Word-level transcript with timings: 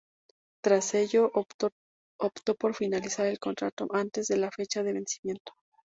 Tras 0.63 0.95
ello, 0.95 1.31
optó 1.35 2.55
por 2.55 2.73
finalizar 2.73 3.27
el 3.27 3.37
contrato 3.37 3.87
antes 3.93 4.27
de 4.29 4.37
la 4.37 4.49
fecha 4.49 4.81
de 4.81 4.93
vencimiento. 4.93 5.53